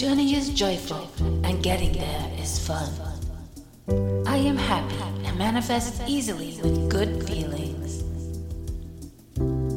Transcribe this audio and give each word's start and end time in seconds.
journey 0.00 0.34
is 0.34 0.48
joyful, 0.48 1.10
and 1.44 1.62
getting 1.62 1.92
there 1.92 2.32
is 2.38 2.58
fun. 2.66 2.90
I 4.26 4.38
am 4.38 4.56
happy 4.56 4.96
and 5.26 5.36
manifest 5.36 6.00
easily 6.06 6.58
with 6.62 6.88
good 6.88 7.22
feelings. 7.28 8.02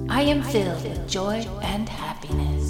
I 0.09 0.21
am 0.21 0.41
filled 0.41 0.81
with 0.81 1.09
joy 1.09 1.45
and 1.61 1.89
happiness. 1.89 2.63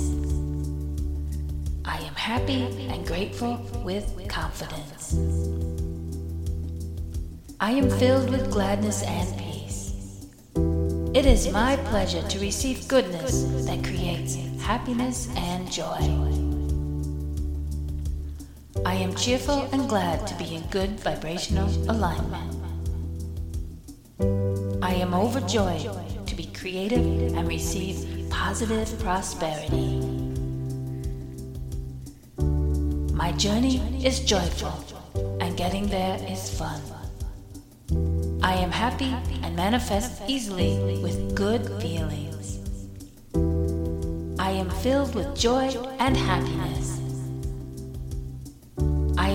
I 1.85 1.97
am 1.99 2.15
happy 2.15 2.63
and 2.89 3.05
grateful 3.05 3.59
with 3.85 4.27
confidence. 4.27 5.13
I 7.59 7.69
am 7.69 7.87
filled 7.99 8.31
with 8.31 8.51
gladness 8.51 9.03
and 9.03 9.29
peace. 9.37 10.25
It 11.13 11.27
is 11.27 11.51
my 11.51 11.75
pleasure 11.91 12.27
to 12.29 12.39
receive 12.39 12.87
goodness 12.87 13.43
that 13.67 13.83
creates 13.83 14.37
happiness 14.59 15.29
and 15.35 15.71
joy. 15.71 16.32
I 18.93 18.97
am 18.97 19.15
cheerful 19.15 19.67
and 19.71 19.89
glad 19.89 20.27
to 20.27 20.35
be 20.35 20.53
in 20.53 20.61
good 20.69 20.99
vibrational 20.99 21.67
alignment. 21.89 22.63
I 24.83 24.93
am 24.93 25.15
overjoyed 25.15 25.89
to 26.27 26.35
be 26.35 26.45
creative 26.53 27.33
and 27.35 27.47
receive 27.47 28.29
positive 28.29 28.87
prosperity. 28.99 29.97
My 33.15 33.31
journey 33.31 33.81
is 34.05 34.19
joyful 34.19 34.77
and 35.41 35.57
getting 35.57 35.87
there 35.87 36.19
is 36.29 36.55
fun. 36.55 36.79
I 38.43 38.53
am 38.53 38.69
happy 38.69 39.15
and 39.41 39.55
manifest 39.55 40.21
easily 40.27 40.99
with 41.01 41.33
good 41.33 41.65
feelings. 41.81 42.59
I 44.37 44.51
am 44.51 44.69
filled 44.69 45.15
with 45.15 45.35
joy 45.35 45.73
and 45.97 46.15
happiness. 46.15 47.02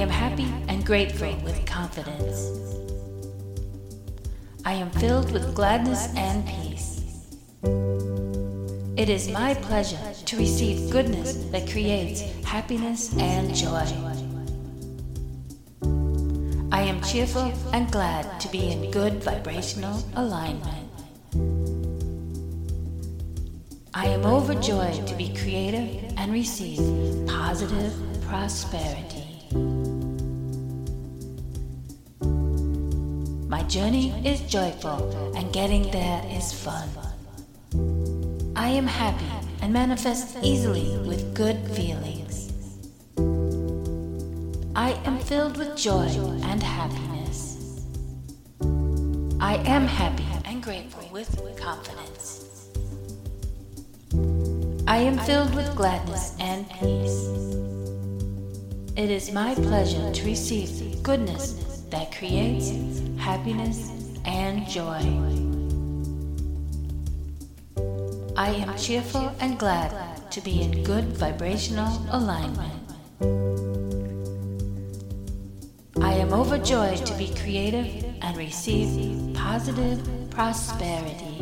Am 0.08 0.14
happy 0.14 0.50
and 0.68 0.86
grateful 0.86 1.36
with 1.44 1.66
confidence. 1.66 2.50
I 4.64 4.72
am 4.72 4.90
filled 4.90 5.30
with 5.32 5.54
gladness 5.54 6.08
and 6.16 6.46
peace. 6.46 7.02
It 8.96 9.10
is 9.10 9.28
my 9.28 9.52
pleasure 9.52 10.00
to 10.24 10.36
receive 10.38 10.90
goodness 10.90 11.34
that 11.52 11.68
creates 11.68 12.22
happiness 12.42 13.14
and 13.18 13.54
joy. 13.54 13.84
I 16.72 16.80
am 16.80 17.02
cheerful 17.02 17.52
and 17.74 17.92
glad 17.92 18.40
to 18.40 18.48
be 18.48 18.70
in 18.72 18.90
good 18.90 19.22
vibrational 19.22 20.02
alignment. 20.16 20.88
I 23.92 24.06
am 24.06 24.24
overjoyed 24.24 25.06
to 25.06 25.14
be 25.16 25.34
creative 25.34 26.14
and 26.16 26.32
receive 26.32 26.78
positive 27.26 27.92
prosperity. 28.22 29.87
Journey 33.68 34.14
is 34.26 34.40
joyful 34.40 35.34
and 35.36 35.52
getting 35.52 35.90
there 35.90 36.22
is 36.30 36.52
fun. 36.54 36.88
I 38.56 38.68
am 38.68 38.86
happy 38.86 39.26
and 39.60 39.74
manifest 39.74 40.38
easily 40.42 40.96
with 41.06 41.34
good 41.34 41.58
feelings. 41.76 42.50
I 44.74 44.92
am 45.04 45.18
filled 45.18 45.58
with 45.58 45.76
joy 45.76 46.08
and 46.44 46.62
happiness. 46.62 47.84
I 49.38 49.56
am 49.66 49.86
happy 49.86 50.24
and 50.46 50.62
grateful 50.62 51.06
with 51.12 51.28
confidence. 51.58 52.70
I 54.86 54.96
am 54.96 55.18
filled 55.18 55.54
with 55.54 55.76
gladness 55.76 56.34
and 56.40 56.66
peace. 56.70 57.18
It 58.96 59.10
is 59.10 59.30
my 59.30 59.54
pleasure 59.54 60.10
to 60.10 60.24
receive 60.24 61.02
goodness 61.02 61.84
that 61.90 62.12
creates 62.12 62.70
happiness 63.28 63.92
and 64.24 64.66
joy. 64.66 65.04
I 68.34 68.48
am 68.62 68.74
cheerful 68.78 69.30
and 69.40 69.58
glad 69.58 69.92
to 70.30 70.40
be 70.40 70.62
in 70.62 70.82
good 70.82 71.04
vibrational 71.24 71.92
alignment. 72.10 72.86
I 76.00 76.14
am 76.14 76.32
overjoyed 76.32 77.04
to 77.04 77.14
be 77.18 77.28
creative 77.34 78.02
and 78.22 78.34
receive 78.34 79.34
positive 79.34 80.00
prosperity. 80.30 81.36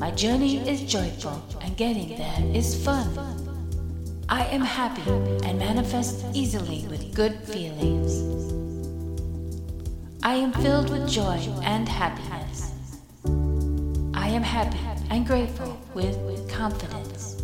My 0.00 0.10
journey 0.10 0.68
is 0.68 0.82
joyful 0.82 1.40
and 1.60 1.76
getting 1.76 2.18
there 2.18 2.42
is 2.52 2.74
fun. 2.84 3.06
I 4.28 4.46
am 4.46 4.62
happy 4.62 5.08
and 5.46 5.60
manifest 5.60 6.24
easily 6.34 6.88
with 6.90 7.14
good 7.14 7.36
feelings. 7.44 8.63
I 10.26 10.36
am 10.36 10.52
filled 10.52 10.88
with 10.88 11.06
joy 11.06 11.38
and 11.64 11.86
happiness. 11.86 12.72
I 14.14 14.28
am 14.28 14.42
happy 14.42 14.78
and 15.10 15.26
grateful 15.26 15.78
with 15.92 16.16
confidence. 16.48 17.36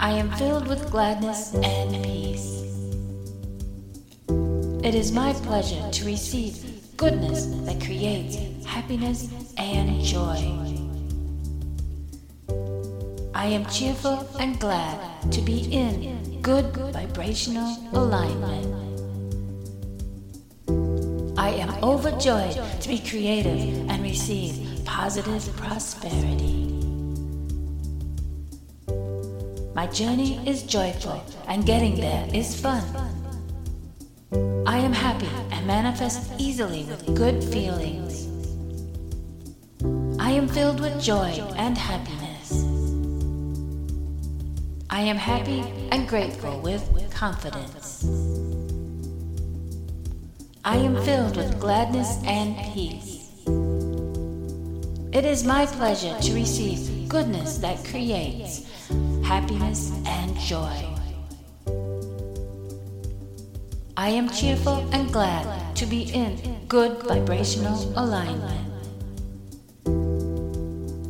I 0.00 0.12
am 0.12 0.30
filled 0.30 0.68
with 0.68 0.90
gladness 0.90 1.52
and 1.56 2.02
peace. 2.02 2.64
It 4.82 4.94
is 4.94 5.12
my 5.12 5.34
pleasure 5.34 5.86
to 5.90 6.04
receive 6.06 6.96
goodness 6.96 7.44
that 7.66 7.84
creates 7.84 8.64
happiness 8.64 9.28
and 9.58 10.02
joy. 10.02 10.40
I 13.34 13.48
am 13.48 13.66
cheerful 13.66 14.26
and 14.40 14.58
glad 14.58 15.30
to 15.30 15.42
be 15.42 15.70
in 15.70 16.40
good 16.40 16.74
vibrational 16.74 17.76
alignment. 17.92 18.91
Overjoyed 21.82 22.54
to 22.80 22.88
be 22.88 23.00
creative 23.00 23.90
and 23.90 24.04
receive 24.04 24.84
positive 24.84 25.44
prosperity. 25.56 26.68
My 29.74 29.88
journey 29.88 30.38
is 30.48 30.62
joyful 30.62 31.24
and 31.48 31.66
getting 31.66 31.96
there 31.96 32.28
is 32.32 32.54
fun. 32.60 32.84
I 34.64 34.78
am 34.78 34.92
happy 34.92 35.28
and 35.50 35.66
manifest 35.66 36.30
easily 36.38 36.84
with 36.84 37.16
good 37.16 37.42
feelings. 37.42 38.28
I 40.20 40.30
am 40.30 40.46
filled 40.46 40.78
with 40.78 41.02
joy 41.02 41.32
and 41.56 41.76
happiness. 41.76 42.62
I 44.88 45.00
am 45.00 45.16
happy 45.16 45.64
and 45.90 46.08
grateful 46.08 46.60
with 46.60 46.84
confidence. 47.10 48.04
I 50.64 50.76
am 50.76 50.94
filled 51.02 51.36
with 51.36 51.58
gladness 51.58 52.22
and 52.24 52.56
peace. 52.72 53.28
It 55.12 55.24
is 55.24 55.42
my 55.42 55.66
pleasure 55.66 56.16
to 56.20 56.34
receive 56.34 57.08
goodness 57.08 57.58
that 57.58 57.84
creates 57.84 58.70
happiness 59.24 59.90
and 60.06 60.38
joy. 60.38 60.86
I 63.96 64.10
am 64.10 64.30
cheerful 64.30 64.88
and 64.92 65.12
glad 65.12 65.74
to 65.78 65.84
be 65.84 66.02
in 66.14 66.64
good 66.68 67.02
vibrational 67.02 67.92
alignment. 67.98 68.68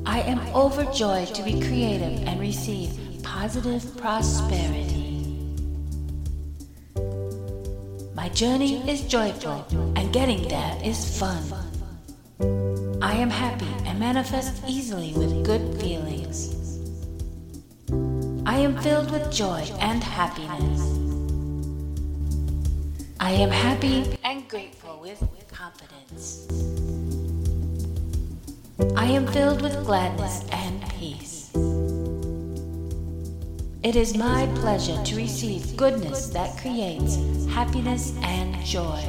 I 0.07 0.21
am 0.21 0.41
overjoyed 0.55 1.35
to 1.35 1.43
be 1.43 1.61
creative 1.61 2.27
and 2.27 2.41
receive 2.41 2.99
positive 3.23 3.99
prosperity. 3.99 5.12
My 8.23 8.29
journey 8.29 8.89
is 8.89 9.01
joyful 9.01 9.67
and 9.97 10.13
getting 10.13 10.47
there 10.47 10.79
is 10.85 11.19
fun. 11.19 11.43
I 13.03 13.15
am 13.15 13.29
happy 13.29 13.67
and 13.85 13.99
manifest 13.99 14.63
easily 14.65 15.13
with 15.15 15.45
good 15.45 15.81
feelings. 15.81 16.55
I 18.47 18.59
am 18.59 18.81
filled 18.81 19.11
with 19.11 19.33
joy 19.33 19.69
and 19.81 20.05
happiness. 20.05 20.81
I 23.19 23.33
am 23.33 23.51
happy 23.51 24.17
and 24.23 24.49
grateful 24.49 25.01
with 25.01 25.21
confidence. 25.51 26.47
I 28.97 29.07
am 29.07 29.27
filled 29.27 29.63
with 29.63 29.85
gladness 29.85 30.45
and 30.53 30.81
peace. 30.91 31.42
It 33.83 33.97
is 33.97 34.17
my 34.17 34.47
pleasure 34.55 35.03
to 35.03 35.17
receive 35.17 35.77
goodness 35.77 36.29
that 36.29 36.57
creates 36.57 37.17
happiness 37.51 38.15
and 38.23 38.55
joy. 38.65 39.03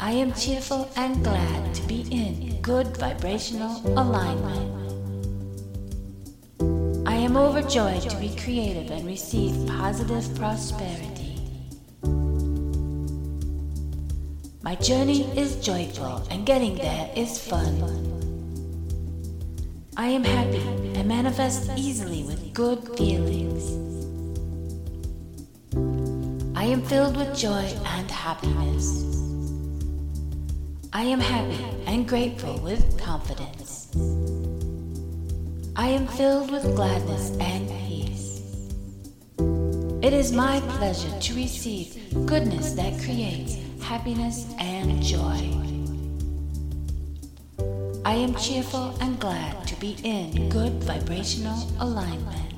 I 0.00 0.12
am 0.12 0.32
cheerful 0.32 0.88
and 0.96 1.22
glad 1.22 1.74
to 1.74 1.82
be 1.82 2.06
in 2.10 2.62
good 2.62 2.96
vibrational 2.96 3.82
alignment. 3.98 4.72
I 7.06 7.16
am 7.16 7.36
overjoyed 7.36 8.08
to 8.08 8.16
be 8.16 8.34
creative 8.34 8.90
and 8.92 9.04
receive 9.04 9.66
positive 9.66 10.34
prosperity. 10.34 11.36
My 14.62 14.74
journey 14.76 15.24
is 15.36 15.56
joyful 15.56 16.26
and 16.30 16.46
getting 16.46 16.76
there 16.76 17.10
is 17.14 17.38
fun. 17.38 18.07
I 20.00 20.06
am 20.06 20.22
happy 20.22 20.62
and 20.94 21.08
manifest 21.08 21.68
easily 21.76 22.22
with 22.22 22.54
good 22.54 22.96
feelings. 22.96 23.64
I 26.56 26.62
am 26.62 26.82
filled 26.82 27.16
with 27.16 27.36
joy 27.36 27.66
and 27.84 28.08
happiness. 28.08 29.02
I 30.92 31.02
am 31.02 31.18
happy 31.18 31.64
and 31.88 32.08
grateful 32.08 32.60
with 32.60 32.96
confidence. 32.96 33.90
I 35.74 35.88
am 35.88 36.06
filled 36.06 36.52
with 36.52 36.76
gladness 36.76 37.36
and 37.40 37.68
peace. 37.68 38.42
It 40.00 40.12
is 40.12 40.30
my 40.30 40.60
pleasure 40.78 41.18
to 41.18 41.34
receive 41.34 42.14
goodness 42.24 42.74
that 42.74 43.02
creates 43.02 43.56
happiness 43.82 44.46
and 44.60 45.02
joy. 45.02 45.67
I 48.08 48.14
am 48.14 48.34
cheerful 48.36 48.96
and 49.02 49.20
glad 49.20 49.66
to 49.66 49.76
be 49.76 49.98
in 50.02 50.48
good 50.48 50.82
vibrational 50.82 51.68
alignment. 51.78 52.54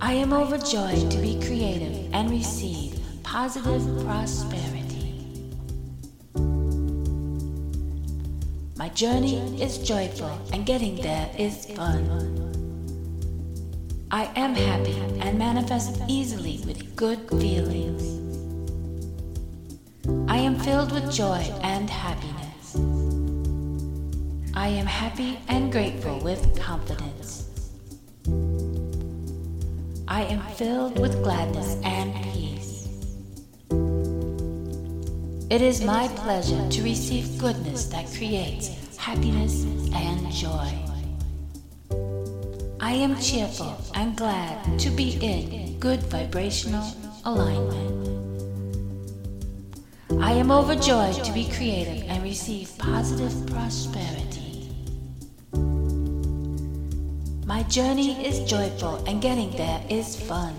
I 0.00 0.14
am 0.14 0.32
overjoyed 0.32 1.08
to 1.08 1.18
be 1.18 1.38
creative 1.38 2.12
and 2.12 2.28
receive 2.32 2.98
positive 3.22 3.80
prosperity. 4.04 5.14
My 8.76 8.88
journey 8.88 9.62
is 9.62 9.78
joyful 9.78 10.36
and 10.52 10.66
getting 10.66 10.96
there 10.96 11.30
is 11.38 11.66
fun. 11.76 12.02
I 14.10 14.32
am 14.34 14.56
happy 14.56 14.98
and 15.20 15.38
manifest 15.38 16.02
easily 16.08 16.60
with 16.66 16.96
good 16.96 17.20
feelings. 17.30 18.02
I 20.28 20.38
am 20.38 20.58
filled 20.58 20.90
with 20.90 21.08
joy 21.12 21.44
and 21.62 21.88
happiness. 21.88 22.41
I 24.54 24.68
am 24.68 24.84
happy 24.84 25.38
and 25.48 25.72
grateful 25.72 26.18
with 26.20 26.60
confidence. 26.60 27.48
I 30.06 30.24
am 30.24 30.42
filled 30.56 30.98
with 30.98 31.22
gladness 31.22 31.78
and 31.84 32.14
peace. 32.22 32.86
It 35.48 35.62
is 35.62 35.82
my 35.82 36.06
pleasure 36.16 36.68
to 36.68 36.82
receive 36.82 37.38
goodness 37.38 37.86
that 37.86 38.12
creates 38.14 38.96
happiness 38.98 39.64
and 39.94 40.30
joy. 40.30 40.68
I 42.78 42.92
am 42.92 43.18
cheerful 43.18 43.74
and 43.94 44.14
glad 44.14 44.78
to 44.80 44.90
be 44.90 45.18
in 45.22 45.78
good 45.78 46.02
vibrational 46.02 46.92
alignment. 47.24 48.01
I 50.22 50.34
am 50.34 50.52
overjoyed 50.52 51.24
to 51.24 51.32
be 51.32 51.48
creative 51.48 52.08
and 52.08 52.22
receive 52.22 52.78
positive 52.78 53.34
prosperity. 53.48 54.70
My 57.44 57.64
journey 57.64 58.24
is 58.24 58.38
joyful 58.48 59.04
and 59.08 59.20
getting 59.20 59.50
there 59.56 59.82
is 59.90 60.14
fun. 60.14 60.54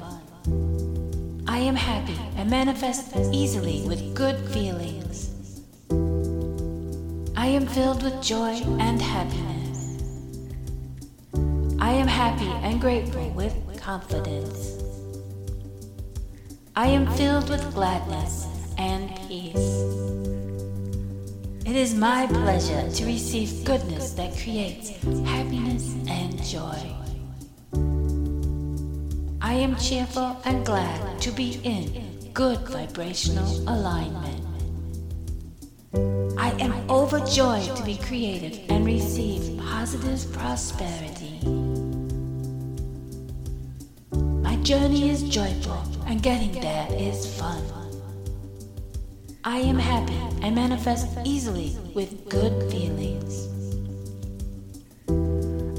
I 1.47 1.59
am 1.59 1.75
happy 1.75 2.19
and 2.35 2.49
manifest 2.49 3.15
easily 3.31 3.83
with 3.87 4.13
good 4.13 4.37
feelings. 4.49 5.31
I 7.37 7.47
am 7.47 7.65
filled 7.65 8.03
with 8.03 8.21
joy 8.21 8.61
and 8.79 9.01
happiness. 9.01 10.03
I 11.79 11.91
am 11.91 12.07
happy 12.07 12.51
and 12.67 12.81
grateful 12.81 13.29
with 13.29 13.55
confidence. 13.77 14.83
I 16.75 16.87
am 16.87 17.07
filled 17.15 17.49
with 17.49 17.73
gladness 17.73 18.42
and 18.83 19.09
peace. 19.27 19.69
It 21.65 21.75
is 21.75 21.95
my 21.95 22.27
pleasure 22.27 22.83
to 22.97 23.05
receive 23.05 23.63
goodness 23.63 24.11
that 24.13 24.37
creates 24.37 24.89
happiness 25.25 25.95
and 26.07 26.31
joy. 26.43 26.79
I 29.41 29.53
am 29.53 29.75
cheerful 29.77 30.37
and 30.43 30.65
glad 30.65 31.21
to 31.21 31.31
be 31.31 31.59
in 31.63 32.31
good 32.33 32.59
vibrational 32.67 33.51
alignment. 33.69 34.41
I 36.37 36.51
am 36.59 36.73
overjoyed 36.89 37.75
to 37.77 37.83
be 37.83 37.97
creative 37.97 38.59
and 38.69 38.85
receive 38.85 39.57
positive 39.59 40.21
prosperity. 40.33 41.39
My 44.47 44.57
journey 44.57 45.09
is 45.09 45.23
joyful 45.23 45.81
and 46.05 46.21
getting 46.21 46.51
there 46.59 46.87
is 46.91 47.39
fun. 47.39 47.82
I 49.45 49.57
am 49.57 49.77
happy 49.77 50.17
and 50.41 50.55
manifest 50.55 51.05
easily 51.25 51.75
with 51.93 52.29
good 52.29 52.71
feelings. 52.71 53.49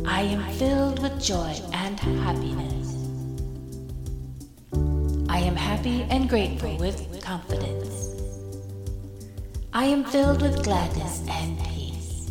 I 0.07 0.21
am 0.21 0.53
filled 0.59 1.01
with 1.01 1.19
joy 1.19 1.57
and 1.73 1.99
happiness. 1.99 2.95
I 5.31 5.39
am 5.39 5.57
happy 5.57 6.03
and 6.11 6.29
grateful 6.29 6.77
with 6.77 7.25
confidence. 7.25 8.15
I 9.73 9.87
am 9.87 10.05
filled 10.05 10.43
with 10.43 10.63
gladness 10.63 11.25
and 11.27 11.59
peace. 11.61 12.31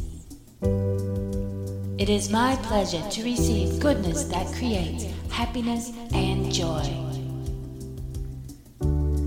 It 1.98 2.10
is 2.10 2.30
my 2.30 2.58
pleasure 2.58 3.02
to 3.10 3.24
receive 3.24 3.80
goodness 3.80 4.26
that 4.26 4.54
creates 4.54 5.06
happiness 5.32 5.94
and 6.14 6.54
joy. 6.54 7.13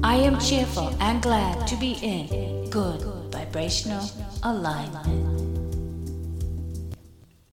I 0.07 0.15
am 0.19 0.39
cheerful 0.39 0.95
and 1.01 1.21
glad 1.21 1.67
to 1.67 1.75
be 1.75 1.99
in 2.01 2.71
good 2.71 3.03
vibrational 3.33 4.09
alignment. 4.45 5.36